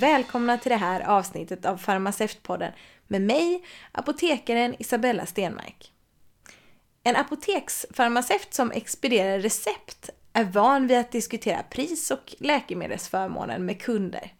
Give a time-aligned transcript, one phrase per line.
[0.00, 2.72] Välkomna till det här avsnittet av Farmaceutpodden
[3.06, 5.92] med mig, apotekaren Isabella Stenmark.
[7.02, 14.32] En apoteksfarmaceut som expedierar recept är van vid att diskutera pris och läkemedelsförmånen med kunder.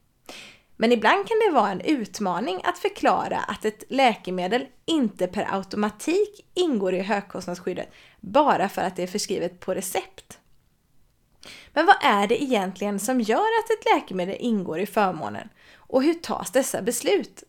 [0.77, 6.47] Men ibland kan det vara en utmaning att förklara att ett läkemedel inte per automatik
[6.55, 10.39] ingår i högkostnadsskyddet bara för att det är förskrivet på recept.
[11.77, 15.49] Men vad är det egentligen som gör att ett läkemedel ingår i förmånen?
[15.77, 17.43] Och hur tas dessa beslut?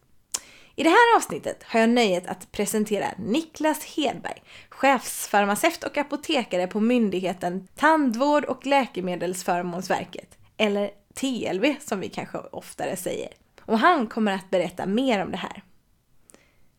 [0.76, 6.80] I det här avsnittet har jag nöjet att presentera Niklas Hedberg, chefsfarmaceut och apotekare på
[6.80, 13.34] myndigheten Tandvård och läkemedelsförmånsverket, eller TLV som vi kanske oftare säger.
[13.62, 15.64] Och han kommer att berätta mer om det här.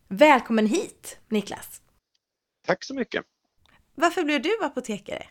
[0.07, 1.81] Välkommen hit Niklas!
[2.67, 3.25] Tack så mycket!
[3.95, 5.25] Varför blev du apotekare?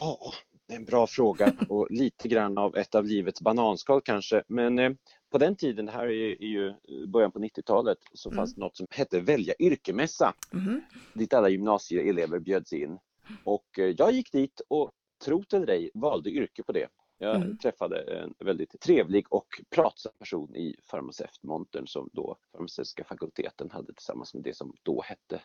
[0.00, 0.32] Ja,
[0.68, 4.42] en bra fråga och lite grann av ett av livets bananskal kanske.
[4.48, 4.92] Men eh,
[5.30, 6.74] på den tiden, det här är, är ju
[7.06, 10.34] början på 90-talet, så fanns det något som hette Välja yrkemässa.
[10.52, 10.80] Mm.
[11.14, 12.98] Dit alla gymnasieelever bjöds in.
[13.44, 14.90] Och eh, jag gick dit och
[15.24, 16.88] trot eller ej valde yrke på det.
[17.20, 17.58] Jag Mm.
[17.58, 24.34] träffade en väldigt trevlig och pratsam person i farmaceutmontern som då farmaceutiska fakulteten hade tillsammans
[24.34, 25.40] med det som då hette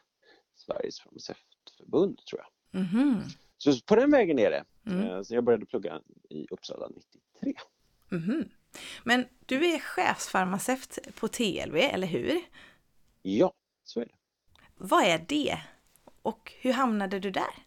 [0.55, 2.81] Sveriges farmaceutförbund tror jag.
[2.81, 3.21] Mhm.
[3.63, 4.63] Så på den vägen är det.
[4.85, 5.07] Mm.
[5.07, 7.53] Eh, Så jag började plugga i Uppsala 93.
[8.09, 8.49] Mhm.
[9.03, 12.41] Men du är chefsfarmaceut på TLV, eller hur?
[13.21, 13.53] Ja,
[13.83, 14.11] så är det.
[14.77, 15.57] Vad är det?
[16.21, 17.65] Och hur hamnade du där?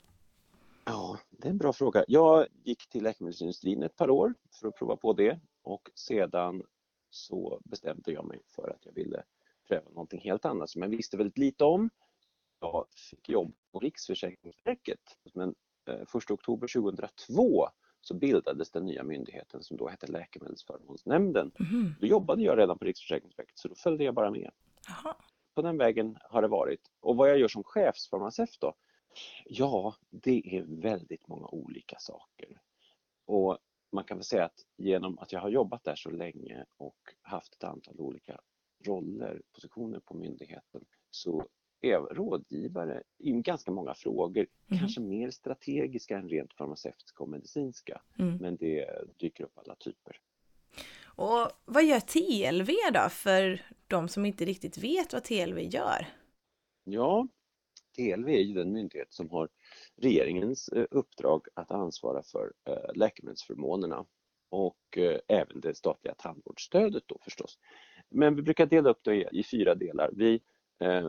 [0.85, 2.05] Ja, det är en bra fråga.
[2.09, 6.63] Jag gick till läkemedelsindustrin ett par år för att prova på det och sedan
[7.11, 9.23] så bestämde jag mig för att jag ville
[9.69, 11.91] pröva någonting helt annat som jag visste väldigt lite om.
[12.61, 15.01] Jag fick jobb på Riksförsäkringsverket
[15.35, 15.55] men eh,
[15.89, 17.69] 1 oktober 2002
[18.01, 21.53] så bildades den nya myndigheten som då hette Läkemedelsförmånsnämnden.
[21.59, 21.95] Mhm.
[22.01, 24.51] Då jobbade jag redan på Riksförsäkringsverket så då följde jag bara med.
[24.89, 25.15] Jaha.
[25.55, 26.81] på den vägen har det varit.
[27.01, 28.75] Och vad jag gör som chefsfarmaceut då?
[29.45, 32.61] Ja, det är väldigt många olika saker.
[33.27, 33.59] Och
[33.93, 37.55] man kan väl säga att genom att jag har jobbat där så länge och haft
[37.55, 38.41] ett antal olika
[38.85, 41.47] roller, positioner på myndigheten, så
[42.11, 44.79] rådgivare i ganska många frågor, Mhm.
[44.79, 48.03] kanske mer strategiska än rent farmaceutiska och medicinska.
[48.19, 48.37] Mm.
[48.37, 50.21] Men det dyker upp alla typer.
[51.05, 56.07] Och vad gör TLV då för de som inte riktigt vet vad TLV gör?
[56.85, 57.29] Ja,
[57.97, 59.49] TLV är ju den myndighet som har
[59.97, 64.07] regeringens eh, uppdrag att ansvara för eh, läkemedelsförmånerna
[64.49, 67.59] och eh, även det statliga tandvårdsstödet då förstås.
[68.09, 70.11] Men vi brukar dela upp det i, fyra delar.
[70.13, 70.41] Vi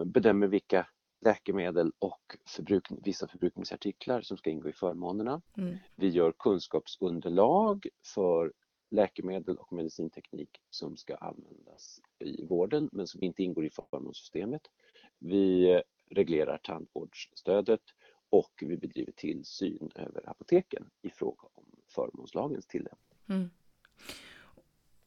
[0.05, 0.87] bedömer vilka
[1.21, 5.41] läkemedel och förbruk, vissa förbrukningsartiklar som ska ingå i förmånerna.
[5.57, 5.77] Mm.
[5.95, 8.53] Vi gör kunskapsunderlag för
[8.89, 14.61] läkemedel och medicinteknik som ska användas i vården men som inte ingår i förmånssystemet.
[15.19, 17.81] Vi reglerar tandvårdsstödet
[18.29, 23.19] och vi bedriver tillsyn över apoteken i fråga om förmånslagens tillämpning.
[23.29, 23.49] Mm.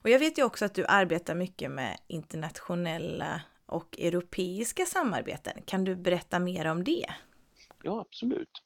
[0.02, 5.62] Och jag vet ju också att du arbetar mycket med internationella och europeiska samarbeten.
[5.64, 7.06] Kan du berätta mer om det?
[7.82, 8.62] Ja, absolut.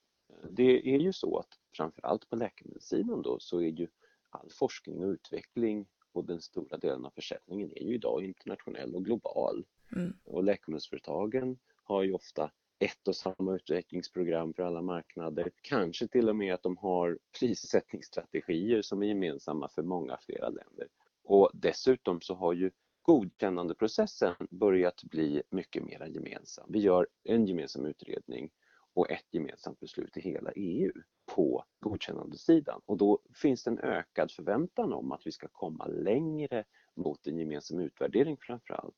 [0.50, 3.88] Det är ju så att framförallt på läkemedelssidan då så är ju
[4.30, 9.04] all forskning och utveckling och den stora delen av försäljningen är ju idag internationell och
[9.04, 9.64] global.
[9.96, 10.12] Mm.
[10.24, 15.50] Och läkemedelsföretagen har ju ofta ett och samma utvecklingsprogram för alla marknader.
[15.62, 20.88] Kanske till och med att de har prissättningsstrategier som är gemensamma för många flera länder.
[21.24, 22.70] Och dessutom så har ju
[23.04, 26.66] godkännandeprocessen börjat bli mycket mer gemensam.
[26.68, 28.50] Vi gör en gemensam utredning
[28.94, 30.92] och ett gemensamt beslut i hela EU
[31.34, 36.64] på godkännandesidan och då finns det en ökad förväntan om att vi ska komma längre
[36.96, 38.94] mot en gemensam utvärdering framför allt.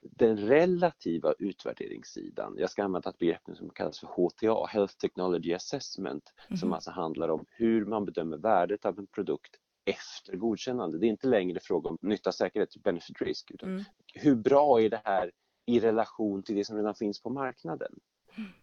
[0.00, 6.32] Den relativa utvärderingssidan, jag ska använda ett begrepp som kallas för HTA, Health Technology Assessment,
[6.48, 6.72] som Mhm.
[6.72, 10.98] alltså handlar om hur man bedömer värdet av en produkt efter godkännande.
[10.98, 13.84] Det är inte längre fråga om nytta, säkerhet, benefit, risk, utan Mm.
[14.14, 15.30] hur bra är det här
[15.66, 17.92] i relation till det som redan finns på marknaden?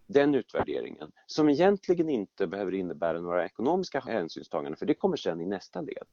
[0.07, 5.45] Den utvärderingen, som egentligen inte behöver innebära några ekonomiska hänsynstaganden, för det kommer sen i
[5.45, 6.03] nästa led.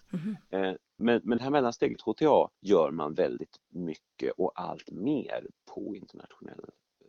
[0.51, 5.97] Eh, Men, men det här mellansteget, HTA, gör man väldigt mycket och allt mer på
[5.97, 6.65] internationell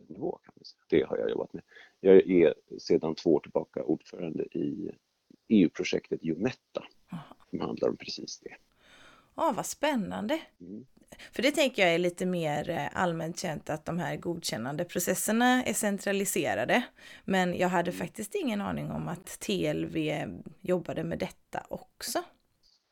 [0.08, 0.38] nivå.
[0.42, 0.80] Kan man säga.
[0.88, 1.62] Det har jag jobbat med.
[2.00, 4.90] Jag är sedan två år tillbaka ordförande i
[5.48, 7.36] EU-projektet Umetta, Aha.
[7.50, 8.54] Som handlar om precis det.
[9.36, 10.40] Ja, vad spännande!
[10.60, 10.86] Mm.
[11.32, 15.64] För det tänker jag är lite mer eh, allmänt känt att de här godkännande processerna
[15.64, 16.82] är centraliserade.
[17.24, 19.96] Men jag hade faktiskt ingen aning om att TLV
[20.60, 22.22] jobbade med detta också.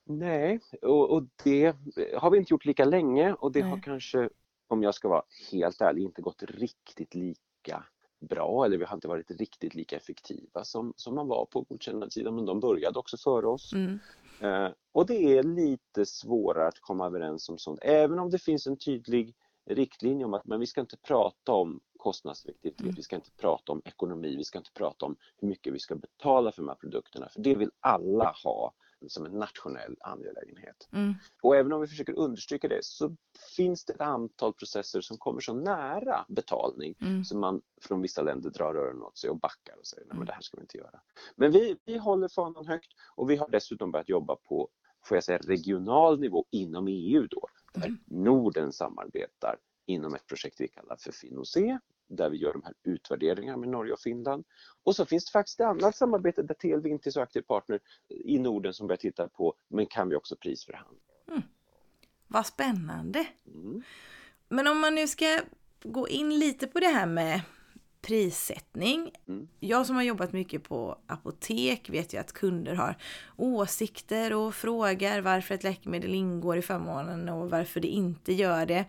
[0.04, 1.76] Nej, och, och, det
[2.16, 3.70] har vi inte gjort lika länge och det Nej.
[3.70, 4.28] har kanske,
[4.68, 7.84] om jag ska vara helt ärlig, inte gått riktigt lika
[8.20, 12.34] bra eller vi har inte varit riktigt lika effektiva som, som man var på godkännandesidan
[12.34, 13.72] men de började också före oss.
[13.72, 13.98] Mm.
[14.40, 18.66] Eh, och det är lite svårare att komma överens om sånt, även om det finns
[18.66, 19.34] en tydlig
[19.70, 22.94] riktlinje om att men vi ska inte prata om kostnadseffektivitet, mm.
[22.94, 25.94] vi ska inte prata om ekonomi, vi ska inte prata om hur mycket vi ska
[25.94, 28.72] betala för de här produkterna, för det vill alla ha
[29.08, 30.88] som en nationell angelägenhet.
[30.92, 31.14] Mm.
[31.42, 33.16] Och även om vi försöker understryka det så
[33.56, 37.24] finns det ett antal processer som kommer så nära betalning mm.
[37.24, 40.16] som man från vissa länder drar öronen åt sig och backar och säger nej men
[40.16, 40.26] mm.
[40.26, 41.00] det här ska vi inte göra.
[41.36, 44.70] Men vi, vi håller fanan högt och vi har dessutom börjat jobba på
[45.06, 47.98] får jag säga, regional nivå inom EU då, där mm.
[48.06, 49.56] Norden samarbetar
[49.86, 51.56] inom ett projekt vi kallar för FinOC
[52.08, 54.44] där vi gör de här utvärderingarna med Norge och Finland.
[54.84, 57.80] Och så finns det faktiskt ett annat samarbete där TLV inte är så aktiv partner
[58.08, 61.00] i Norden som börjar titta på, men kan vi också prisförhandla?
[61.28, 61.42] Mm.
[62.26, 63.26] Vad spännande!
[63.46, 63.82] Mm.
[64.48, 65.40] Men om man nu ska
[65.82, 67.40] gå in lite på det här med
[68.06, 69.12] prissättning.
[69.28, 69.48] Mm.
[69.60, 72.96] Jag som har jobbat mycket på apotek vet ju att kunder har
[73.36, 78.84] åsikter och frågar varför ett läkemedel ingår i förmånen och varför det inte gör det.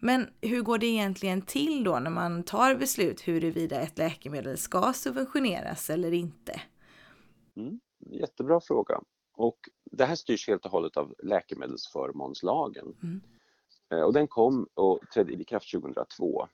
[0.00, 4.92] Men hur går det egentligen till då när man tar beslut huruvida ett läkemedel ska
[4.92, 6.60] subventioneras eller inte?
[7.56, 7.80] Mm,
[8.10, 9.00] jättebra fråga.
[9.36, 12.96] Och det här styrs helt och hållet av läkemedelsförmånslagen.
[13.02, 13.20] Mm.
[13.92, 16.48] Eh, och den kom och trädde i kraft 2002.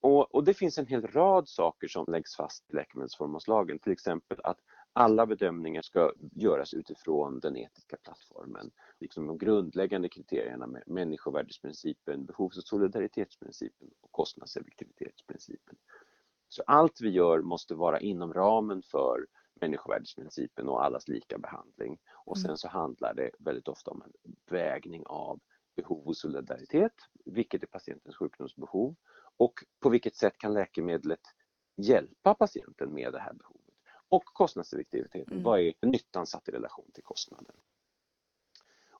[0.00, 4.38] Och, och, det finns en hel rad saker som läggs fast i läkemedelsförmånslagen, till exempel
[4.44, 4.58] att
[4.96, 8.70] alla bedömningar ska göras utifrån den etiska plattformen.
[9.00, 15.76] Liksom de grundläggande kriterierna med människovärdesprincipen, behovs och solidaritetsprincipen och kostnadseffektivitetsprincipen.
[16.48, 19.26] Så allt vi gör måste vara inom ramen för
[19.60, 21.98] människovärdesprincipen och allas lika behandling.
[22.24, 22.56] Och sen mm.
[22.56, 24.12] så handlar det väldigt ofta om en
[24.50, 25.40] vägning av
[25.76, 26.94] behov och solidaritet,
[27.24, 28.96] vilket är patientens sjukdomsbehov
[29.36, 31.20] och på vilket sätt kan läkemedlet
[31.76, 33.63] hjälpa patienten med det här behovet
[34.08, 35.32] och kostnadseffektiviteten.
[35.32, 35.42] Mm.
[35.42, 37.56] Vad är nyttan satt i relation till kostnaden?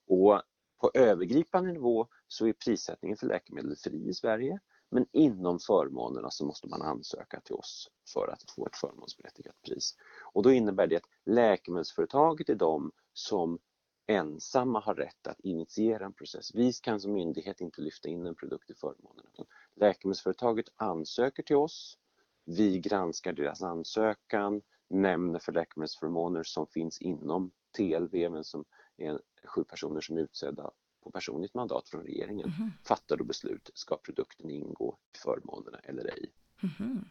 [0.06, 0.42] Och
[0.80, 4.60] på övergripande nivå så är prissättningen för läkemedel fri i Sverige
[4.90, 9.96] men inom förmånerna så måste man ansöka till oss för att få ett förmånsberättigat pris.
[10.32, 13.58] Och då innebär det att läkemedelsföretaget är de som
[14.06, 16.54] ensamma har rätt att initiera en process.
[16.54, 19.28] Vi kan som myndighet inte lyfta in en produkt i förmånerna.
[19.76, 21.98] Läkemedelsföretaget ansöker till oss,
[22.44, 28.64] vi granskar deras ansökan, nämner för läkemedelsförmåner som finns inom TLV men som
[28.96, 30.70] är sju personer som är utsedda
[31.02, 32.70] på personligt mandat från regeringen mm.
[32.84, 36.32] fattar då beslut, ska produkten ingå i förmånerna eller ej?
[36.80, 37.04] Mm.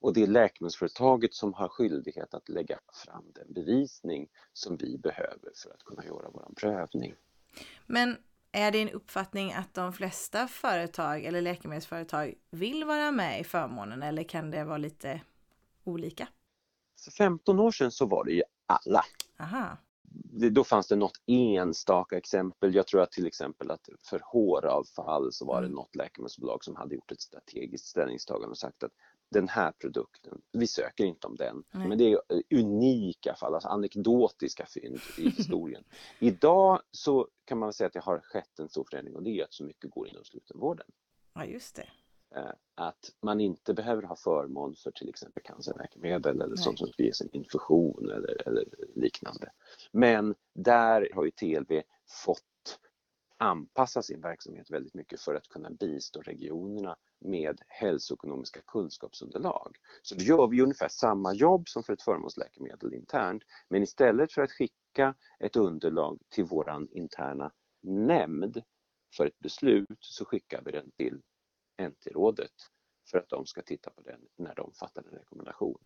[0.00, 5.52] Och det är läkemedelsföretaget som har skyldighet att lägga fram den bevisning som vi behöver
[5.62, 7.14] för att kunna göra vår prövning.
[7.86, 8.16] Men
[8.52, 14.02] är det en uppfattning att de flesta företag eller läkemedelsföretag vill vara med i förmånen
[14.02, 15.20] eller kan det vara lite
[15.84, 16.28] olika?
[17.04, 19.04] För 15 år sedan så var det ju alla.
[19.40, 19.76] Aha.
[20.50, 22.74] då fanns det något enstaka exempel.
[22.74, 25.74] Jag tror att till exempel att för håravfall så var det mm.
[25.74, 28.92] något läkemedelsbolag som hade gjort ett strategiskt ställningstagande och sagt att
[29.30, 31.64] den här produkten, vi söker inte om den.
[31.70, 31.88] Nej.
[31.88, 32.20] Men det är
[32.54, 35.84] unika fall, alltså anekdotiska fynd i historien.
[36.18, 39.44] Idag så kan man säga att det har skett en stor förändring och det är
[39.44, 40.86] att så mycket går inom slutenvården.
[41.34, 41.88] Ja, just det.
[42.36, 46.58] Eh, att man inte behöver ha förmån för till exempel cancerläkemedel eller Nej.
[46.58, 49.52] sånt som ges en infusion eller, eller, liknande.
[49.92, 51.82] Men där har ju TLV
[52.24, 52.78] fått
[53.38, 59.76] anpassa sin verksamhet väldigt mycket för att kunna bistå regionerna med hälsoekonomiska kunskapsunderlag.
[60.02, 64.42] Så då gör vi ungefär samma jobb som för ett förmånsläkemedel internt men istället för
[64.42, 68.62] att skicka ett underlag till våran interna nämnd
[69.16, 71.22] för ett beslut så skickar vi den till
[71.78, 72.52] NT-rådet
[73.10, 75.78] för att de ska titta på den när de fattar en rekommendation.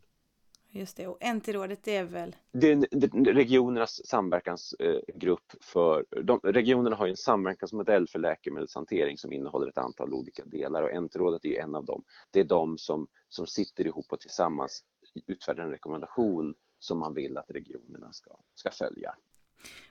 [0.75, 2.37] Just det, och NT-rådet är väl?
[2.53, 9.79] Det är regionernas samverkansgrupp för, de, regionerna har en samverkansmodell för läkemedelshantering som innehåller ett
[9.79, 12.05] antal olika delar och NT-rådet är en av dem.
[12.31, 14.85] Det är de som, som sitter ihop och tillsammans
[15.27, 19.15] utfärdar en rekommendation som man vill att regionerna ska, ska följa.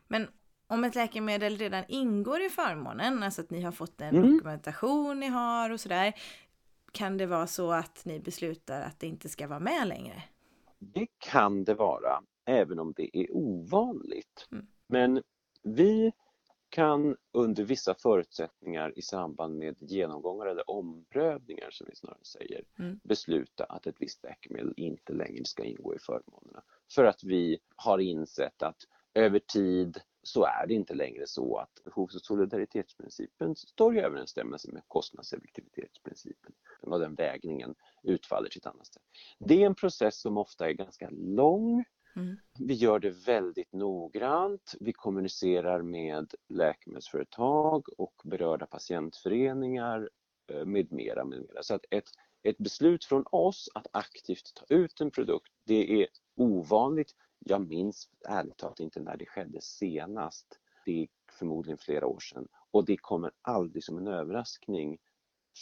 [0.07, 0.27] Men
[0.71, 4.33] om ett läkemedel redan ingår i förmånen, alltså att ni har fått en mm.
[4.33, 6.13] dokumentation ni har och sådär,
[6.91, 10.23] kan det vara så att ni beslutar att det inte ska vara med längre?
[10.79, 14.47] Det kan det vara, även om det är ovanligt.
[14.51, 14.67] Mm.
[14.87, 15.23] Men
[15.63, 16.11] vi
[16.69, 22.99] kan under vissa förutsättningar i samband med genomgångar eller omprövningar som vi snarare säger mm.
[23.03, 26.63] besluta att ett visst läkemedel inte längre ska ingå i förmånerna.
[26.95, 31.83] För att vi har insett att över tid så är det inte längre så att
[31.83, 36.53] behovs och solidaritetsprincipen står i överensstämmelse med kostnadseffektivitetsprincipen.
[36.81, 39.03] Och den vägningen utfaller till ett annat sätt.
[39.39, 41.85] Det är en process som ofta är ganska lång.
[42.15, 42.37] Mm.
[42.59, 44.75] Vi gör det väldigt noggrant.
[44.79, 50.09] Vi kommunicerar med läkemedelsföretag och berörda patientföreningar
[50.51, 51.25] eh, med mera.
[51.25, 51.63] Med mera.
[51.63, 52.09] Så att ett,
[52.43, 57.15] ett beslut från oss att aktivt ta ut en produkt, det är ovanligt.
[57.45, 60.59] Jag minns ärligt talat inte när det skedde senast.
[60.85, 64.97] Det är förmodligen flera år sedan och det kommer aldrig som en överraskning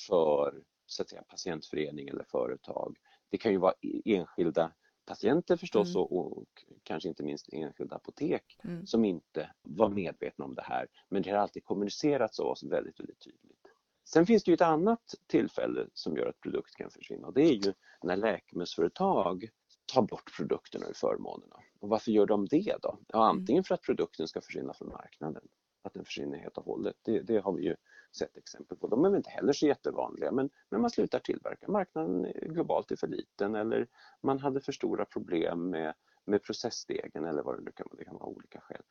[0.08, 2.98] för så att säga, patientförening eller företag.
[3.30, 3.74] Det kan ju vara
[4.06, 4.72] enskilda
[5.06, 6.02] patienter förstås mm.
[6.02, 8.86] och, och, kanske inte minst enskilda apotek mm.
[8.86, 10.88] som inte var medvetna om det här.
[11.10, 13.68] Men det har alltid kommunicerats av oss väldigt, väldigt tydligt.
[14.04, 17.42] Sen finns det ju ett annat tillfälle som gör att produkt kan försvinna och det
[17.42, 19.50] är ju när läkemedelsföretag
[19.94, 21.56] tar bort produkterna ur förmånerna.
[21.80, 23.00] Och varför gör de det då?
[23.08, 23.40] Ja, mm.
[23.40, 25.44] antingen för att produkten ska försvinna från marknaden,
[25.82, 26.96] att den försvinner helt och hållet.
[27.02, 27.76] Det, det har vi ju
[28.18, 28.88] sett exempel på.
[28.88, 31.72] De är väl inte heller så jättevanliga men, men man slutar tillverka.
[31.72, 33.88] Marknaden globalt är för liten eller
[34.24, 35.94] man hade för stora problem med,
[36.26, 37.98] med processstegen eller vad det nu kan vara.
[37.98, 38.82] Det kan vara olika skäl.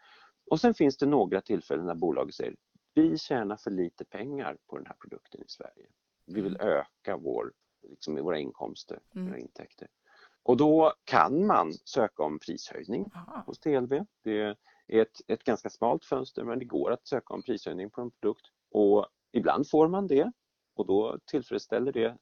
[0.50, 2.54] Och sen finns det några tillfällen när bolaget säger
[2.94, 5.86] vi tjänar för lite pengar på den här produkten i Sverige.
[6.26, 6.68] Vi vill mm.
[6.68, 7.52] öka vår,
[7.82, 9.28] liksom, våra inkomster, mm.
[9.28, 9.88] våra intäkter.
[10.48, 13.42] Och då kan man söka om prishöjning Aha.
[13.46, 14.04] hos TLV.
[14.24, 14.56] Det är
[14.88, 18.46] ett, ett ganska smalt fönster men det går att söka om prishöjning på en produkt
[18.70, 20.32] och ibland får man det
[20.76, 22.16] och då tillfredsställer det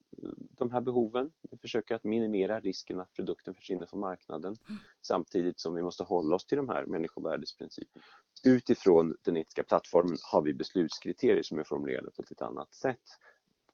[0.58, 1.30] de här behoven.
[1.50, 4.80] Vi försöker att minimera risken att produkten försvinner från marknaden mm.
[5.02, 8.04] samtidigt som vi måste hålla oss till de här människovärdesprinciperna.
[8.44, 13.02] Utifrån den etiska plattformen har vi beslutskriterier som är formulerade på ett lite annat sätt.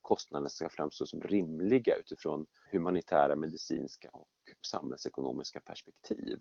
[0.03, 4.29] Kostnaderna ska framstå som rimliga utifrån humanitära, medicinska och
[4.67, 6.39] samhällsekonomiska perspektiv.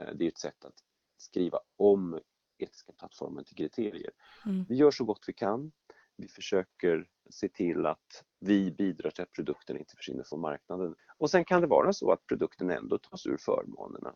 [0.00, 0.74] Eh, det är ett sätt att
[1.16, 2.20] skriva om
[2.58, 4.10] etiska plattformen till kriterier.
[4.46, 4.64] Mm.
[4.68, 5.72] Vi gör så gott vi kan.
[6.16, 10.94] Vi försöker se till att vi bidrar till att produkten inte försvinner från marknaden.
[11.16, 14.14] Och sen kan det vara så att produkten ändå tas ur förmånerna.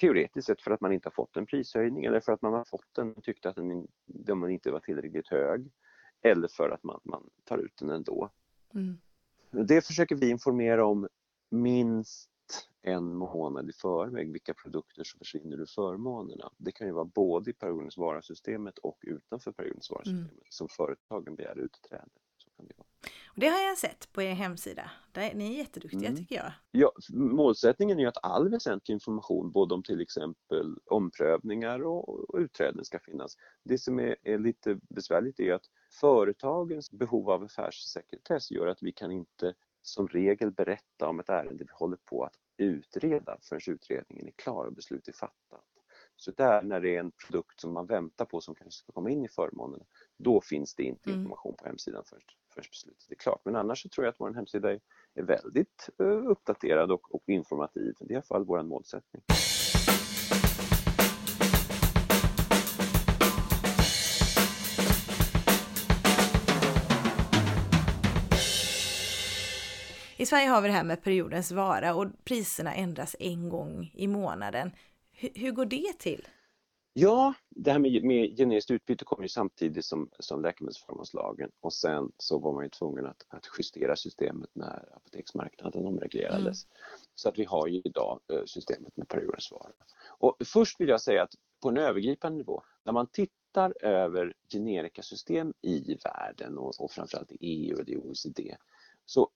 [0.00, 2.64] Teoretiskt sett för att man inte har fått en prishöjning eller för att man har
[2.64, 5.70] fått den och tyckte att den, den inte var tillräckligt hög.
[6.30, 8.30] Eller för att man, man tar ut den ändå.
[8.74, 8.98] Mm.
[9.50, 11.08] Det försöker vi informera om
[11.50, 12.30] minst
[12.82, 16.50] en månad i förväg vilka produkter som försvinner ur förmånerna.
[16.56, 20.44] Det kan ju vara både i periodens varasystemet och utanför periodens varasystemet mm.
[20.48, 22.10] som företagen begär utträde.
[22.36, 22.86] Så kan det, vara.
[23.34, 24.90] det har jag sett på er hemsida.
[25.14, 26.16] Ni är jätteduktiga mm.
[26.16, 26.52] tycker jag.
[26.70, 32.84] Ja, målsättningen är att all väsentlig information, både om till exempel omprövningar och, och utträden
[32.84, 33.36] ska finnas.
[33.64, 35.64] Det som är, är lite besvärligt är att
[36.00, 41.64] företagens behov av affärssekretess gör att vi kan inte som regel berätta om ett ärende
[41.64, 45.64] vi håller på att utreda förrän utredningen är klar och beslut är fattat.
[46.16, 49.10] Så där när det är en produkt som man väntar på som kanske ska komma
[49.10, 49.84] in i förmånerna,
[50.18, 51.20] då finns det inte mm.
[51.20, 52.22] information på hemsidan förrän,
[52.54, 53.40] förrän beslutet är klart.
[53.44, 54.80] Men annars så tror jag att vår hemsida är,
[55.14, 57.94] är väldigt uh, uppdaterad och, och informativ.
[57.98, 59.22] Det är i alla fall vår målsättning.
[70.26, 74.06] I Sverige har vi det här med periodens vara och priserna ändras en gång i
[74.06, 74.72] månaden.
[75.20, 76.28] H hur går det till?
[76.92, 82.12] Ja, det här med, med generiskt utbyte kom ju samtidigt som, som läkemedelsförmånslagen och sen
[82.18, 86.64] så var man ju tvungen att, att justera systemet när apoteksmarknaden omreglerades.
[86.64, 86.98] Mm.
[87.14, 89.72] Så att vi har ju idag eh, systemet med periodens vara.
[90.06, 95.54] Och först vill jag säga att på en övergripande nivå, när man tittar över generikasystem
[95.62, 98.56] i världen och, och framförallt i EU och i OECD
[99.04, 99.30] så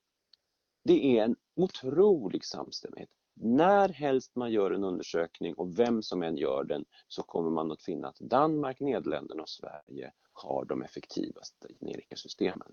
[0.83, 3.11] det är en otrolig samstämmighet.
[3.35, 7.73] När helst man gör en undersökning och vem som än gör den så kommer man
[7.73, 12.73] att finna att Danmark, Nederländerna och Sverige har de effektivaste generikasystemen.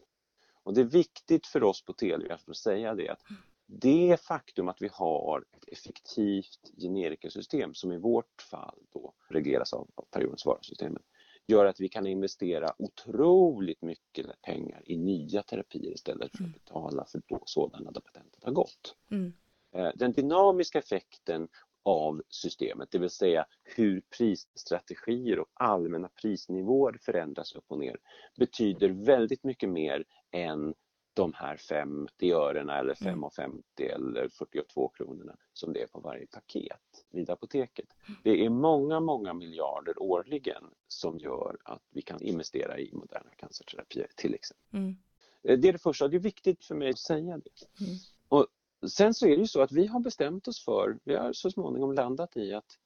[0.64, 3.22] Och det är viktigt för oss på Telia att säga det att
[3.66, 9.90] det faktum att vi har ett effektivt generikasystem som i vårt fall då regleras av,
[9.96, 11.02] av periodens varusystemet
[11.48, 16.52] gör att vi kan investera otroligt mycket pengar i nya terapier istället för att mm.
[16.52, 18.96] betala för sådana där patentet har gått.
[19.12, 19.34] Mm.
[19.72, 21.48] Eh, den dynamiska effekten
[21.84, 27.98] av systemet, det vill säga hur prisstrategier och allmänna prisnivåer förändras upp och ner,
[28.38, 30.74] betyder väldigt mycket mer än
[31.18, 33.96] de här 50 örena eller 5,50 mm.
[33.96, 37.86] eller 42 kronorna som det är på varje paket vid apoteket.
[38.08, 38.20] Mm.
[38.24, 44.08] Det är många, många miljarder årligen som gör att vi kan investera i moderna cancerterapier
[44.16, 44.80] till exempel.
[44.80, 44.98] Mm.
[45.44, 47.86] Eh, det är det första, det är viktigt för mig att säga det.
[47.86, 47.98] Mm.
[48.28, 48.48] Och
[48.90, 51.52] sen så är det ju så att vi har bestämt oss för, vi har så
[51.52, 52.78] småningom landat i att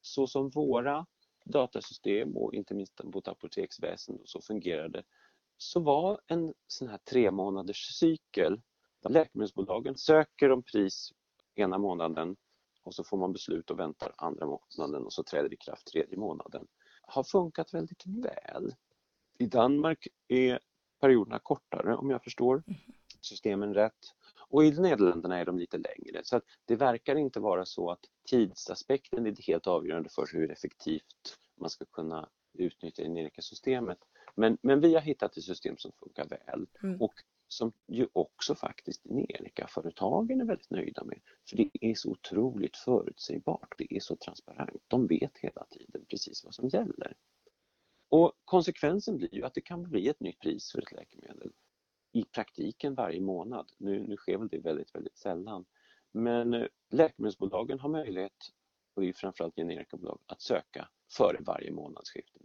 [0.00, 1.06] så som våra
[1.44, 5.02] datasystem och inte minst vårt apoteksväsende och så fungerade
[5.56, 8.62] så var en sån här tre månaders cykel
[9.02, 11.12] där läkemedelsbolagen söker om pris
[11.54, 12.36] ena månaden
[12.82, 15.86] och så får man beslut och väntar andra månaden och så träder det i kraft
[15.86, 16.66] tredje månaden.
[17.02, 18.74] Har funkat väldigt väl.
[19.38, 20.58] I Danmark är
[21.00, 22.80] perioderna kortare om jag förstår mm.
[23.20, 24.14] systemen rätt.
[24.48, 26.20] Och i Nederländerna är de lite längre.
[26.24, 31.38] Så att det verkar inte vara så att tidsaspekten är helt avgörande för hur effektivt
[31.60, 33.98] man ska kunna utnyttja generikasystemet.
[34.34, 37.00] Men, men vi har hittat ett system som funkar väl mm.
[37.00, 37.14] och
[37.48, 41.20] som ju också faktiskt generikaföretagen är väldigt nöjda med.
[41.48, 44.82] För det är så otroligt förutsägbart, det är så transparent.
[44.88, 47.16] De vet hela tiden precis vad som gäller.
[48.08, 51.52] Och konsekvensen blir ju att det kan bli ett nytt pris för ett läkemedel
[52.12, 53.72] i praktiken varje månad.
[53.78, 55.64] Nu, nu sker väl det väldigt, väldigt sällan.
[56.12, 58.52] Men eh, läkemedelsbolagen har möjlighet,
[58.94, 62.38] och det är framförallt generikabolag, att söka före varje månadsskifte.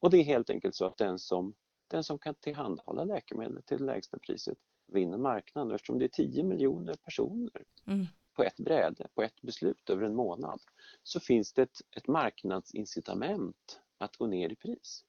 [0.00, 1.54] Och det är helt enkelt så att den som,
[1.88, 5.74] den som kan tillhandahålla läkemedel till det lägsta priset vinner marknaden.
[5.74, 8.06] Eftersom det är 10 miljoner personer mm.
[8.36, 10.60] på ett bräde, på ett beslut över en månad,
[11.02, 15.04] så finns det ett, ett marknadsincitament att gå ner i pris.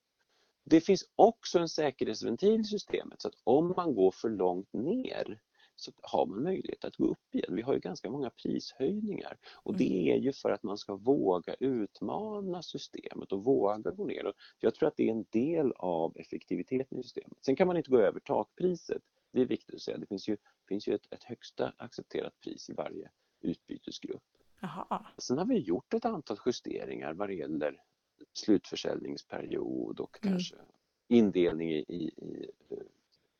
[0.64, 5.40] Det finns också en säkerhetsventil i systemet så att om man går för långt ner
[5.82, 7.56] så har man möjlighet att gå upp igen.
[7.56, 10.18] Vi har ju ganska många prishöjningar och det mm.
[10.18, 14.34] är ju för att man ska våga utmana systemet och våga gå ner.
[14.60, 17.38] Jag tror att det är en del av effektiviteten i systemet.
[17.46, 19.02] Sen kan man inte gå över takpriset.
[19.32, 19.98] Det är viktigt att säga.
[19.98, 23.10] Det finns ju, finns ju ett, ett högsta accepterat pris i varje
[23.42, 24.24] utbytesgrupp.
[24.64, 25.08] Aha.
[25.18, 27.82] Sen har vi gjort ett antal justeringar vad det gäller
[28.34, 30.34] slutförsäljningsperiod och mm.
[30.34, 30.56] kanske
[31.08, 32.52] indelning i, i, i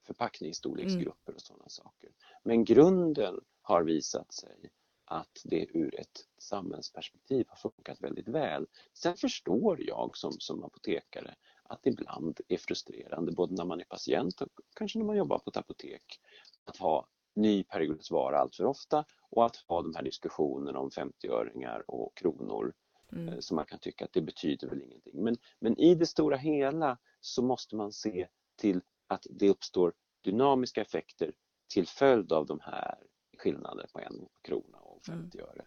[0.04, 2.10] förpackningsstorleksgrupper och sådana saker.
[2.44, 4.72] Men grunden har visat sig
[5.06, 8.68] att det ur ett samhällsperspektiv har funkat väldigt väl.
[8.94, 13.86] Sen förstår jag som, som apotekare att det ibland är frustrerande både när man är
[13.86, 16.20] patient och kanske när man jobbar på ett apotek
[16.66, 20.90] att ha ny periodisk vara allt för ofta och att ha de här diskussionerna om
[20.90, 22.74] 50-öringar och kronor
[23.12, 23.30] mm.
[23.30, 25.24] Eh, som man kan tycka att det betyder väl ingenting.
[25.24, 29.94] Men, men i det stora hela så måste man se till att det uppstår
[30.24, 31.32] dynamiska effekter
[31.74, 32.98] till följd av de här
[33.38, 35.50] skillnaderna på en krona och 50 mm.
[35.50, 35.66] öre.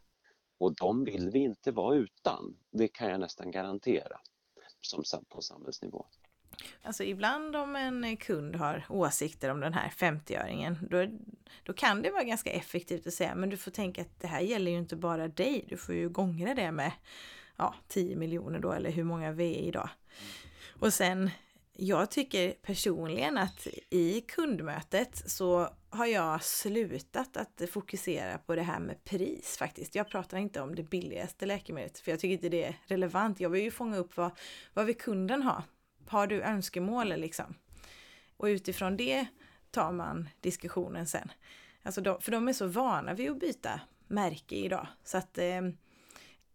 [0.59, 4.21] Och de vill vi inte vara utan, det kan jag nästan garantera
[4.81, 6.07] som på samhällsnivå.
[6.83, 11.19] Alltså ibland om en kund har åsikter om den här 50-öringen, då,
[11.63, 14.41] då kan det vara ganska effektivt att säga, men du får tänka att det här
[14.41, 16.93] gäller ju inte bara dig, du får ju gångra det med
[17.57, 19.91] ja, 10 miljoner då, eller hur många vi är idag.
[20.81, 21.31] Och sen
[21.77, 28.79] jag tycker personligen att i kundmötet så har jag slutat att fokusera på det här
[28.79, 29.95] med pris faktiskt.
[29.95, 33.41] Jag pratar inte om det billigaste läkemedlet för jag tycker inte det är relevant.
[33.41, 34.31] Jag vill ju fånga upp vad,
[34.75, 35.63] vad vill kunden ha?
[36.07, 37.55] Har du önskemål liksom?
[38.37, 39.27] Och utifrån det
[39.71, 41.33] tar man diskussionen sen.
[41.83, 45.61] Alltså de, för de är så vana vid att byta märke idag så att eh,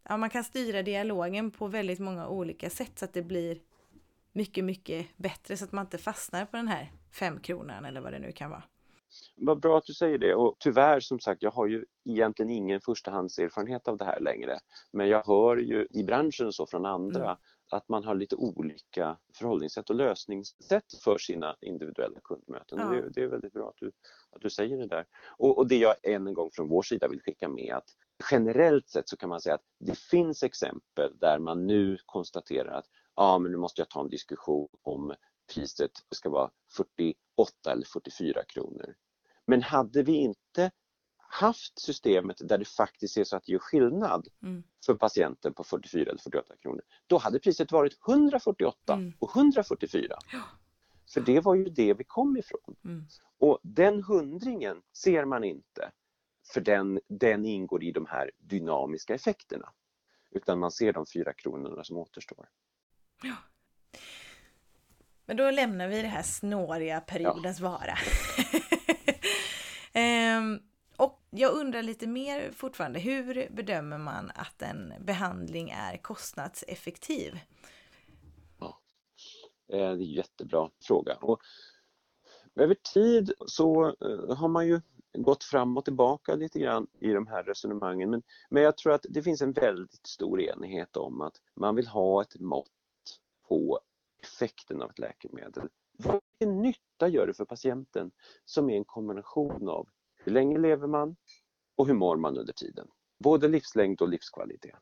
[0.03, 3.59] ja, man kan styra dialogen på väldigt många olika sätt så att det blir
[4.33, 8.19] mycket, mycket bättre så att man inte fastnar på den här femkronan eller vad det
[8.19, 8.63] nu kan vara.
[9.35, 12.81] Vad bra att du säger det och tyvärr som sagt jag har ju egentligen ingen
[12.81, 14.59] förstahandserfarenhet av det här längre.
[14.91, 17.37] Men jag hör ju i branschen så från andra mm.
[17.71, 22.79] att man har lite olika förhållningssätt och lösningssätt för sina individuella kundmöten.
[22.79, 22.85] Ja.
[22.85, 23.91] Det, det, är väldigt bra att du,
[24.31, 25.05] att du säger det där.
[25.37, 27.89] Och, och det jag än en gång från vår sida vill skicka med att
[28.31, 32.85] generellt sett så kan man säga att det finns exempel där man nu konstaterar att
[33.19, 35.13] ja men nu måste jag ta en diskussion om
[35.53, 38.95] priset ska vara 48 eller 44 kronor.
[39.45, 40.71] Men hade vi inte
[41.17, 44.63] haft systemet där det faktiskt är så att det gör skillnad mm.
[44.85, 49.13] för patienten på 44 eller 48 kronor, då hade priset varit 148 mm.
[49.19, 50.17] och 144.
[50.31, 50.39] Ja.
[51.13, 52.75] För det var ju det vi kom ifrån.
[52.85, 53.05] Mm.
[53.37, 55.91] Och den hundringen ser man inte
[56.53, 59.73] för den, den ingår i de här dynamiska effekterna.
[60.31, 62.49] Utan man ser de fyra kronorna som återstår.
[63.23, 63.35] Ja.
[65.25, 67.69] Men då lämnar vi det här snåriga periodens ja.
[67.69, 67.97] vara.
[69.93, 70.59] ehm,
[70.97, 77.39] och jag undrar lite mer fortfarande, hur bedömer man att en behandling är kostnadseffektiv?
[78.59, 78.79] Ja,
[79.73, 81.15] eh, det är en jättebra fråga.
[81.15, 81.41] Och
[82.55, 84.81] över tid så eh, har man ju
[85.13, 88.09] gått fram och tillbaka lite grann i de här resonemangen.
[88.09, 91.87] Men, men jag tror att det finns en väldigt stor enighet om att man vill
[91.87, 92.71] ha ett mått
[93.49, 93.79] på
[94.23, 95.69] effekten av ett läkemedel.
[95.97, 98.11] Vilken nytta gör det för patienten
[98.45, 101.15] som är en kombination av hur länge lever man
[101.75, 102.87] och hur mår man under tiden?
[103.19, 104.75] Både livslängd och livskvalitet.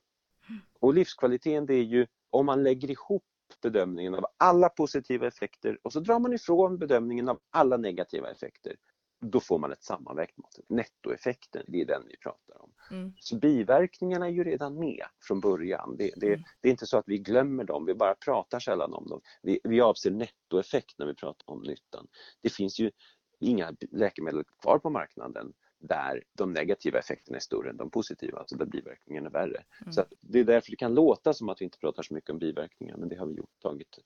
[0.80, 3.24] Och livskvaliteten det är ju om man lägger ihop
[3.62, 8.76] bedömningen av alla positiva effekter och så drar man ifrån bedömningen av alla negativa effekter.
[9.20, 12.72] Då får man ett sammanvägt mått, nettoeffekten, det är den vi pratar om.
[12.92, 13.14] Mm.
[13.20, 15.96] Så biverkningarna är ju redan med från början.
[15.98, 16.44] Det, det, mm.
[16.62, 19.22] det, är inte så att vi glömmer dem, vi bara pratar sällan om dem.
[19.42, 22.08] Vi, vi avser nettoeffekt när vi pratar om nyttan.
[22.42, 22.92] Det finns ju
[23.40, 28.56] inga läkemedel kvar på marknaden där de negativa effekterna är större än de positiva, alltså
[28.56, 29.64] där biverkningarna är värre.
[29.82, 29.94] Mm.
[29.94, 32.40] Så det är därför det kan låta som att vi inte pratar så mycket om
[32.40, 34.00] biverkningar, men det har vi gjort, tagit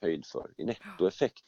[0.00, 1.44] höjd för i nettoeffekt.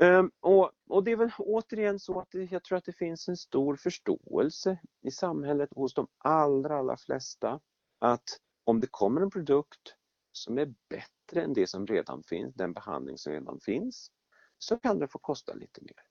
[0.00, 3.36] Um, och, och, det är väl återigen så att jag tror att det finns en
[3.36, 7.60] stor förståelse i samhället hos de allra, allra flesta
[7.98, 9.94] att om det kommer en produkt
[10.32, 14.10] som är bättre än det som redan finns, den behandling som redan finns,
[14.58, 16.02] så kan det få kosta lite mer.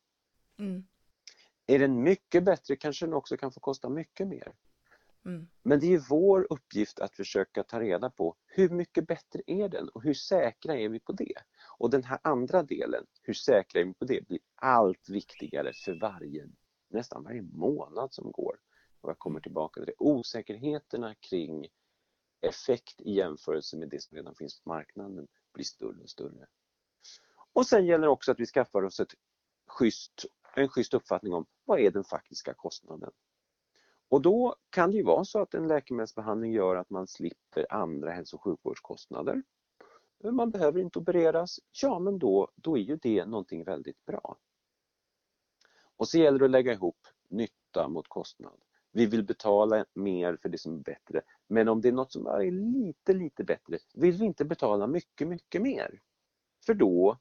[0.68, 0.88] Mm.
[1.68, 4.54] Är den mycket bättre kanske den också kan få kosta mycket mer.
[5.26, 5.48] Mm.
[5.64, 9.90] Men det är vår uppgift att försöka ta reda på hur mycket bättre är den
[9.90, 11.38] och hur säkra är vi på det?
[11.78, 16.00] Och den här andra delen, hur säkra är vi på det, blir allt viktigare för
[16.00, 16.48] varje,
[16.90, 18.60] nästan varje månad som går.
[19.02, 19.94] Och jag kommer tillbaka till det.
[19.98, 21.68] Osäkerheterna kring
[22.42, 26.48] effekt i jämförelse med det som redan finns på marknaden blir större och större.
[27.54, 29.14] Och sen gäller det också att vi skaffar oss ett
[29.68, 33.12] schysst en schysst uppfattning om vad är den faktiska kostnaden.
[34.10, 38.12] Och då kan det ju vara så att en läkemedelsbehandling gör att man slipper andra
[38.12, 39.44] hälso och sjukvårdskostnader.
[40.24, 41.60] Man behöver inte opereras.
[41.82, 44.38] Ja, men då, då är ju det någonting väldigt bra.
[45.98, 48.62] Och så gäller det att lägga ihop nytta mot kostnad.
[48.92, 51.22] Vi vill betala mer för det som är bättre.
[51.48, 55.28] Men om det är något som är lite, lite bättre vill vi inte betala mycket,
[55.28, 56.02] mycket mer.
[56.66, 57.18] För då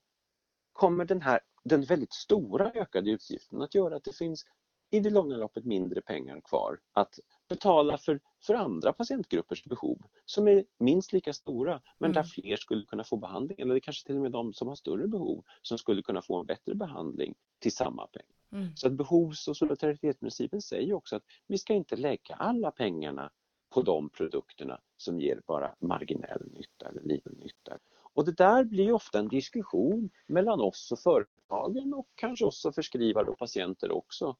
[0.73, 4.47] kommer den här den väldigt stora ökade utgiften att göra att det finns
[4.95, 10.49] i det långa loppet mindre pengar kvar att betala för, för andra patientgruppers behov som
[10.49, 12.15] är minst lika stora men mm.
[12.15, 15.09] där fler skulle kunna få behandling eller kanske till och med de som har större
[15.09, 18.63] behov som skulle kunna få en bättre behandling till samma pengar.
[18.63, 18.77] Mm.
[18.77, 23.31] Så att behovs och solidaritetsprincipen säger också att vi ska inte lägga alla pengarna
[23.71, 27.79] på de produkterna som ger bara marginell nytta eller liten nytta.
[28.15, 33.27] Och det där blir ofta en diskussion mellan oss och företagen och kanske också förskrivare
[33.27, 34.37] och patienter också.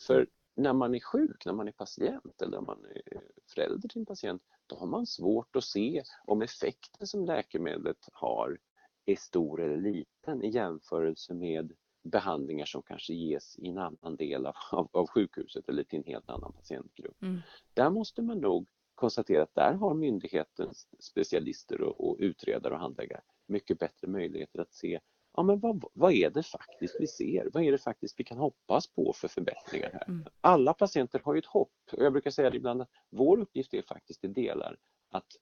[0.00, 0.26] För
[0.56, 3.20] när man är sjuk, när man är patient eller när man är
[3.54, 8.58] förälder till en patient, då har man svårt att se om effekten som läkemedlet har
[9.06, 14.46] är stor eller liten i jämförelse med behandlingar som kanske ges i en annan del
[14.46, 17.22] av, av, av sjukhuset eller till en helt annan patientgrupp.
[17.22, 17.40] Mm.
[17.74, 23.22] Där måste man nog konstatera att där har myndighetens specialister och, och utredare och handläggare
[23.46, 25.00] mycket bättre möjligheter att se
[25.36, 27.50] ja, men vad, vad är det faktiskt vi ser?
[27.52, 30.04] Vad är det faktiskt vi kan hoppas på för förbättringar här?
[30.08, 30.24] Mm.
[30.40, 33.74] Alla patienter har ju ett hopp och jag brukar säga det ibland att vår uppgift
[33.74, 34.76] är faktiskt i delar
[35.10, 35.36] att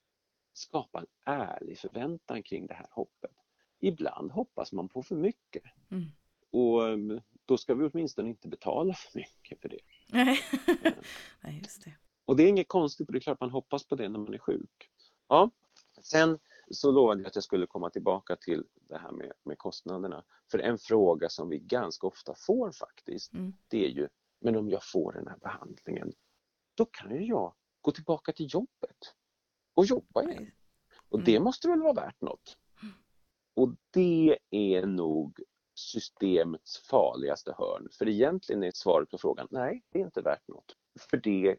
[0.53, 3.31] skapa en ärlig förväntan kring det här hoppet.
[3.81, 5.63] Ibland hoppas man på för mycket.
[5.91, 6.05] Mm.
[6.51, 9.81] Och mm, då ska vi åtminstone inte betala för mycket för det.
[10.09, 10.39] Nej,
[11.41, 11.93] Nej just det.
[12.25, 14.35] Och det är inget konstigt, för det är klart man hoppas på det när man
[14.35, 14.91] är sjuk.
[15.29, 15.51] Ja.
[16.03, 16.39] Sen
[16.71, 20.25] så lovade jag att jag skulle komma tillbaka till det här med, med kostnaderna.
[20.51, 23.53] För en fråga som vi ganska ofta får faktiskt, mm.
[23.69, 24.09] det är ju,
[24.41, 26.13] men om jag får den här behandlingen,
[26.75, 29.15] då kan ju jag gå tillbaka till jobbet
[29.75, 30.51] och jobba igen.
[31.09, 31.25] Och mm.
[31.25, 32.57] det måste väl vara värt något?
[33.55, 35.41] Och det är nog
[35.75, 37.89] systemets farligaste hörn.
[37.93, 40.77] För egentligen är svaret på frågan, nej, det är inte värt något.
[41.11, 41.57] För det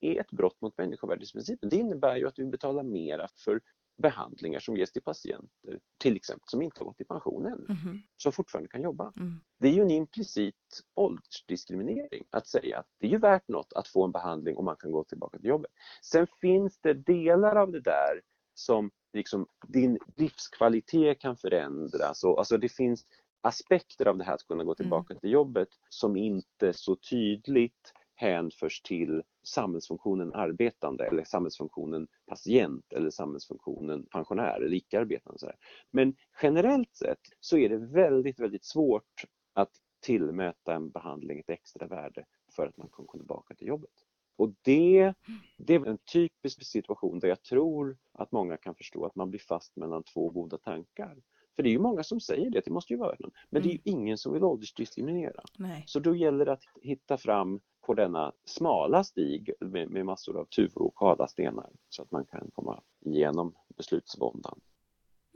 [0.00, 1.68] är ett brott mot människovärdesprincipen.
[1.68, 3.60] Det innebär ju att vi betalar mera för
[3.96, 7.98] behandlingar som ges till patienter, till exempel som inte har gått i pension än, mm.
[8.16, 9.12] som fortfarande kan jobba.
[9.16, 9.40] Mm.
[9.58, 10.54] Det är ju en implicit
[10.94, 14.76] åldersdiskriminering att säga att det är ju värt något att få en behandling och man
[14.76, 15.70] kan gå tillbaka till jobbet.
[16.02, 18.20] Sen finns det delar av det där
[18.54, 23.06] som liksom din livskvalitet kan förändras och alltså det finns
[23.40, 25.20] aspekter av det här att kunna gå tillbaka mm.
[25.20, 34.06] till jobbet som inte så tydligt hänförs till samhällsfunktionen arbetande eller samhällsfunktionen patient eller samhällsfunktionen
[34.06, 35.52] pensionär eller icke-arbetande.
[35.90, 41.86] Men generellt sett så är det väldigt, väldigt svårt att tillmäta en behandling ett extra
[41.86, 42.24] värde
[42.56, 43.90] för att man kan komma tillbaka till jobbet.
[44.36, 45.14] Och det,
[45.58, 49.40] det är en typisk situation där jag tror att många kan förstå att man blir
[49.40, 51.16] fast mellan två goda tankar.
[51.56, 53.30] För det är ju många som säger det, det måste ju vara någon.
[53.50, 53.68] Men mm.
[53.68, 54.00] det är ju mm.
[54.00, 55.42] ingen som vill åldersdiskriminera.
[55.58, 55.84] Nej.
[55.86, 60.44] Så då gäller det att hitta fram på denna smala stig med, med massor av
[60.44, 64.60] tuvor och kala stenar så att man kan komma igenom beslutsvåndan.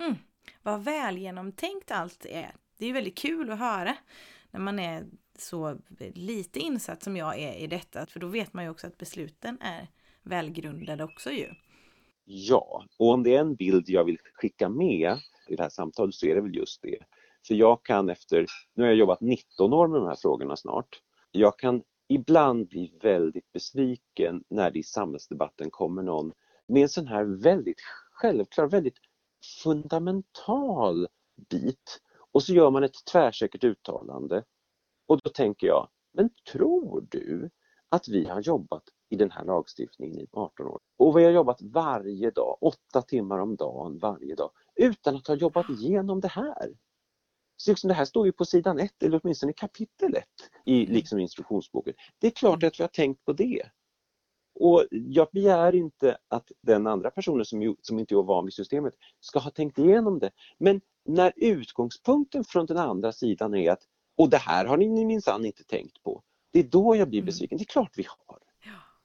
[0.00, 0.14] Mm.
[0.62, 2.50] Vad väl genomtänkt allt är.
[2.78, 3.96] Det är väldigt kul att höra
[4.50, 5.06] när man är
[5.38, 5.76] så
[6.14, 8.06] lite insatt som jag är i detta.
[8.06, 9.88] För då vet man ju också att besluten är
[10.22, 11.48] välgrundade också ju.
[12.24, 16.14] Ja, och om det är en bild jag vill skicka med i det här samtalet
[16.14, 16.98] så är det väl just det.
[17.46, 21.00] För jag kan efter, nu har jag jobbat 19 år med de här frågorna snart,
[21.30, 26.32] jag kan ibland blir väldigt besviken när det i samhällsdebatten kommer någon
[26.66, 27.80] med en sån här väldigt
[28.12, 28.98] självklar, väldigt
[29.62, 31.08] fundamental
[31.50, 32.00] bit
[32.32, 34.44] och så gör man ett tvärsäkert uttalande
[35.06, 37.50] och då tänker jag, men tror du
[37.88, 41.62] att vi har jobbat i den här lagstiftningen i 18 år och vi har jobbat
[41.62, 46.74] varje dag, åtta timmar om dagen varje dag utan att ha jobbat igenom det här?
[47.60, 50.82] Så liksom det här står ju på sidan ett eller åtminstone i kapitel ett i
[50.82, 50.94] mm.
[50.94, 51.94] liksom instruktionsboken.
[52.18, 53.62] Det är klart att vi har tänkt på det.
[54.60, 58.94] Och jag begär inte att den andra personen som, som inte är van vid systemet
[59.20, 60.30] ska ha tänkt igenom det.
[60.58, 63.82] Men när utgångspunkten från den andra sidan är att
[64.16, 66.22] och det här har ni minsann inte tänkt på.
[66.52, 67.26] Det är då jag blir mm.
[67.26, 67.58] besviken.
[67.58, 68.38] Det är klart vi har.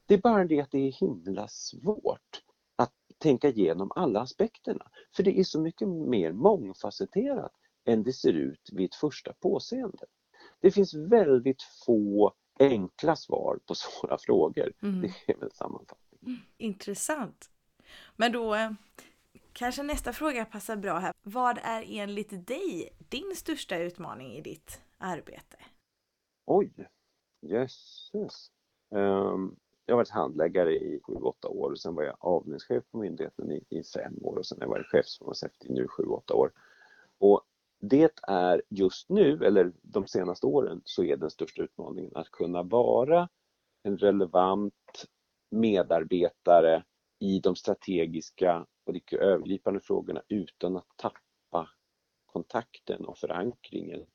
[0.07, 2.41] Det är bara det att det är himla svårt
[2.75, 4.87] att tänka igenom alla aspekterna.
[5.15, 7.51] För det är så mycket mer mångfacetterat
[7.85, 10.05] än det ser ut vid ett första påseende.
[10.59, 14.73] Det finns väldigt få enkla svar på svåra frågor.
[14.81, 15.01] Mm.
[15.01, 16.25] Det är väl sammanfattningen.
[16.25, 16.39] Mm.
[16.57, 17.49] Intressant.
[18.15, 18.71] Men då eh,
[19.53, 21.13] kanske nästa fråga passar bra här.
[21.23, 25.57] Vad är enligt dig din största utmaning i ditt arbete?
[26.45, 26.87] Oj,
[27.41, 28.51] jösses.
[28.89, 33.51] Um, jag har varit handläggare i 7-8 år och sen var jag avdelningschef på myndigheten
[33.51, 36.51] i, i fem år och sen har jag varit chefsfarmaceut i nu 7-8 år.
[37.17, 37.41] Och
[37.79, 42.63] det är just nu, eller de senaste åren, så är den största utmaningen att kunna
[42.63, 43.29] vara
[43.83, 45.05] en relevant
[45.51, 46.83] medarbetare
[47.19, 51.69] i de strategiska och de övergripande frågorna utan att tappa
[52.25, 54.05] kontakten och förankringen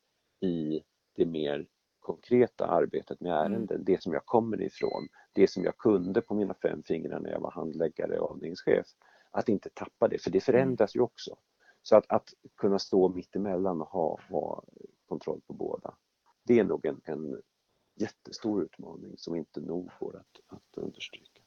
[0.40, 0.82] i
[1.16, 1.66] det mer
[2.00, 3.52] konkreta arbetet med mm.
[3.52, 3.84] ärenden, mm.
[3.84, 7.40] det som jag kommer ifrån, det som jag kunde på mina fem fingrar när jag
[7.40, 8.86] var handläggare och avdelningschef.
[9.30, 11.36] Att inte tappa det, för det förändras ju också.
[11.82, 14.64] Så att, att kunna stå mitt emellan och ha, ha
[15.08, 15.94] kontroll på båda,
[16.42, 17.42] det är nog en, en
[17.94, 21.40] jättestor utmaning som inte nog går att, att understryka.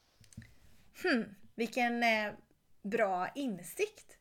[1.02, 2.32] Hmm, vilken eh,
[2.82, 4.18] bra insikt!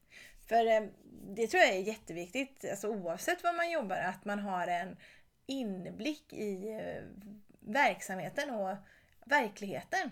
[0.47, 0.89] För eh,
[1.35, 4.97] det tror jag är jätteviktigt, alltså oavsett var man jobbar, att man har en
[5.45, 7.03] inblick i eh,
[7.59, 8.77] verksamheten och
[9.25, 10.11] verkligheten.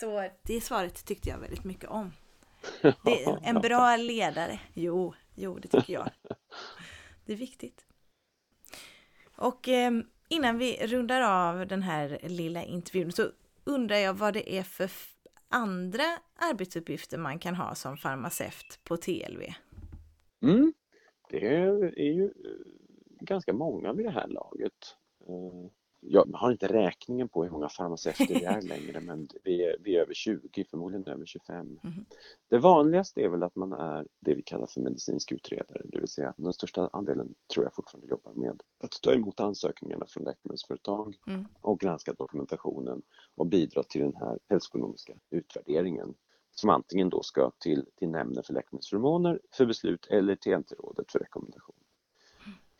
[0.00, 2.12] Så det svaret tyckte jag väldigt mycket om.
[3.04, 4.60] Det är en bra ledare.
[4.74, 6.10] Jo, jo, det tycker jag.
[7.26, 7.86] Det är viktigt.
[9.36, 9.92] Och eh,
[10.28, 13.30] innan vi rundar av den här lilla intervjun så
[13.64, 14.90] undrar jag vad det är för
[15.48, 16.04] andra
[16.34, 19.42] arbetsuppgifter man kan ha som farmaceut på TLV?
[20.42, 20.72] Mm.
[21.30, 21.46] Det
[21.96, 22.30] är ju eh,
[23.20, 24.96] ganska många vid det här laget.
[26.00, 29.96] Jag har inte räkningen på hur många farmaceuter vi är längre men vi är, vi
[29.96, 31.78] är över 20, förmodligen över 25.
[31.88, 32.04] Mm.
[32.48, 36.08] Det vanligaste är väl att man är det vi kallar för medicinsk utredare, det vill
[36.08, 41.16] säga den största andelen tror jag fortfarande jobbar med att ta emot ansökningarna från läkemedelsföretag
[41.26, 41.46] mm.
[41.60, 43.02] och granska dokumentationen
[43.34, 46.14] och bidra till den här hälsoekonomiska utvärderingen
[46.50, 51.18] som antingen då ska till, till nämnden för läkemedelsförmåner för beslut eller till NT-rådet för
[51.18, 51.76] rekommendation.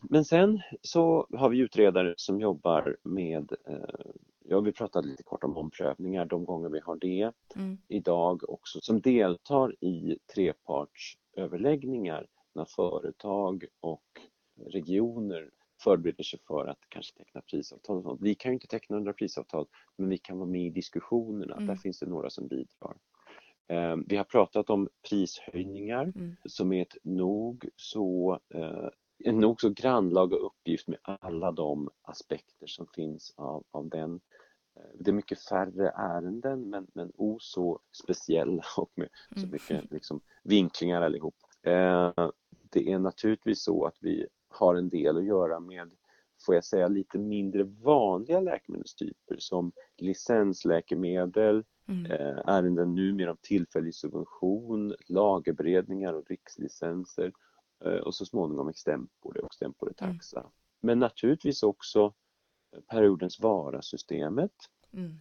[0.01, 4.11] Men sen så har vi utredare som jobbar med, eh,
[4.45, 7.79] ja vi pratade lite kort om omprövningar de gånger vi har det mm.
[7.89, 14.21] idag också, som deltar i trepartsöverläggningar när företag och
[14.67, 15.51] regioner
[15.83, 17.97] förbereder sig för att kanske teckna prisavtal.
[17.97, 18.21] Och sånt.
[18.23, 21.67] Vi kan ju inte teckna några prisavtal men vi kan vara med i diskussionerna, mm.
[21.67, 22.97] där finns det några som bidrar.
[23.69, 26.37] Eh, vi har pratat om prishöjningar mm.
[26.45, 28.89] som är ett nog så eh,
[29.25, 34.21] en nog så grannlaga uppgift med alla de aspekter som finns av, av den.
[34.77, 39.51] Eh, det är mycket färre ärenden men, men o så speciella och med så mm.
[39.51, 41.35] mycket liksom, vinklingar allihop.
[41.63, 42.13] Eh,
[42.71, 45.91] det är naturligtvis så att vi har en del att göra med
[46.47, 52.07] får jag säga lite mindre vanliga läkemedelstyper som licensläkemedel, mm.
[52.07, 57.33] eh, ärenden numera om tillfällig subvention, lagerberedningar och rikslicenser
[58.05, 60.41] och så småningom extempore och extempore taxa.
[60.41, 60.51] Mm.
[60.81, 62.15] Men naturligtvis också
[62.91, 64.53] periodens vara-systemet.
[64.93, 65.19] Mm.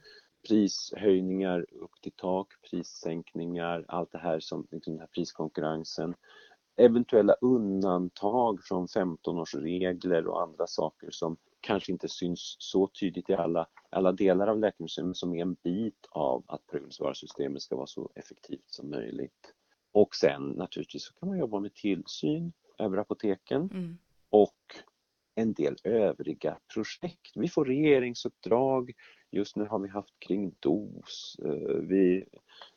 [0.47, 6.15] Prishöjningar upp till tak, prissänkningar, allt det här som liksom den här priskonkurrensen.
[6.75, 13.67] Eventuella undantag från 15-årsregler och andra saker som kanske inte syns så tydligt i alla,
[13.89, 18.11] alla delar av läkemedelssystemet som är en bit av att periodens vara-systemet ska vara så
[18.15, 19.53] effektivt som möjligt.
[19.97, 23.97] Och sen naturligtvis så kan man jobba med tillsyn över apoteken mm.
[24.29, 24.55] och
[25.35, 27.31] en del övriga projekt.
[27.35, 28.91] Vi får regeringsuppdrag,
[29.31, 32.25] just nu har vi haft kring DOS, eh, vi,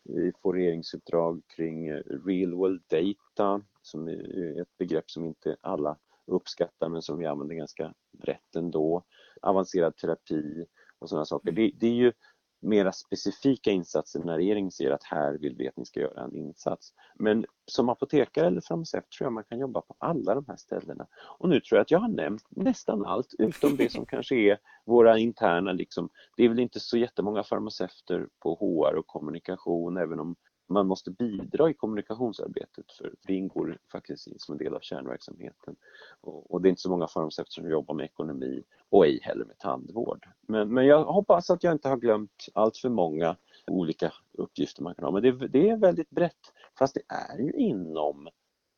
[0.04, 5.98] vi får regeringsuppdrag kring eh, real world data som är ett begrepp som inte alla
[6.26, 9.04] uppskattar men som vi använder ganska brett ändå.
[9.42, 10.66] Avancerad terapi
[10.98, 11.52] och sådana saker.
[11.52, 12.12] Det, det är ju
[12.60, 16.36] mera specifika insatser när regeringen säger att här vill vi att ni ska göra en
[16.36, 16.92] insats.
[17.14, 21.06] Men som apotekare eller farmaceut tror jag man kan jobba på alla de här ställena.
[21.38, 24.58] Och nu tror jag att jag har nämnt nästan allt utom det som kanske är
[24.86, 26.08] våra interna liksom.
[26.36, 30.36] Det är väl inte så jättemånga farmaceuter på HR och kommunikation även om
[30.70, 35.76] man måste bidra i kommunikationsarbetet för det ingår faktiskt som en del av kärnverksamheten.
[36.20, 39.58] Och, det är inte så många farmaceuter som jobbar med ekonomi och ej heller med
[39.58, 40.26] tandvård.
[40.48, 44.94] Men, men jag hoppas att jag inte har glömt allt för många olika uppgifter man
[44.94, 45.12] kan ha.
[45.12, 48.28] Men det, det är väldigt brett fast det är ju inom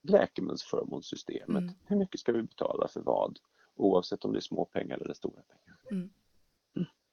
[0.02, 1.62] läkemedelsförmånssystemet.
[1.62, 1.74] Mm.
[1.86, 3.38] Hur mycket ska vi betala för vad?
[3.76, 5.78] Oavsett om det är små pengar eller stora pengar.
[5.90, 6.10] Mm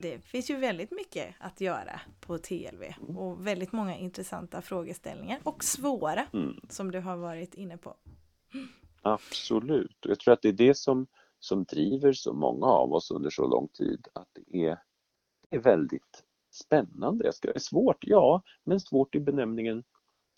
[0.02, 2.84] det finns ju väldigt mycket att göra på TLV
[3.18, 6.60] och väldigt många intressanta frågeställningar och svåra mm.
[6.70, 7.96] som du har varit inne på.
[9.02, 11.08] Absolut, jag tror att det är det som,
[11.40, 14.80] som driver så många av oss under så lång tid att det är,
[15.50, 17.26] det är väldigt spännande.
[17.26, 19.84] Jag ska, svårt, ja, men svårt i benämningen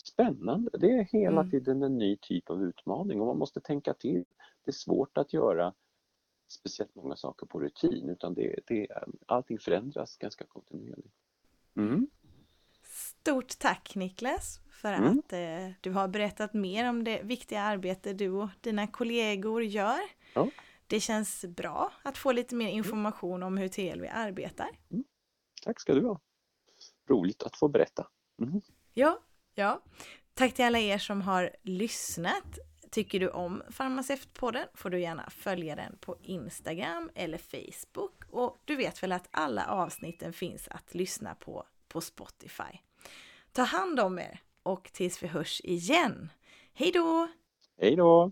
[0.03, 0.71] spännande.
[0.73, 1.51] Det är hela mm.
[1.51, 4.25] tiden en ny typ av utmaning och man måste tänka till.
[4.65, 5.73] Det är svårt att göra
[6.51, 8.87] speciellt många saker på rutin utan det, det,
[9.25, 11.15] allting förändras ganska kontinuerligt.
[11.75, 12.07] Mm.
[12.83, 15.19] Stort tack Niklas för mm.
[15.19, 19.99] att eh, du har berättat mer om det viktiga arbete du och dina kollegor gör.
[20.33, 20.49] Ja.
[20.87, 24.69] Det känns bra att få lite mer information om hur TLV arbetar.
[24.91, 25.03] Mm.
[25.63, 26.19] Tack ska du ha.
[27.07, 28.07] Roligt att få berätta.
[28.41, 28.61] Mm.
[28.93, 29.19] Ja,
[29.55, 29.81] ja.
[30.33, 32.59] Tack till alla er som har lyssnat.
[32.91, 38.75] Tycker du om Farmaceutpodden får du gärna följa den på Instagram eller Facebook och du
[38.75, 42.79] vet väl att alla avsnitten finns att lyssna på på Spotify.
[43.51, 46.29] Ta hand om er och tills vi hörs igen.
[46.73, 47.27] Hej då!
[47.81, 48.31] Hej då!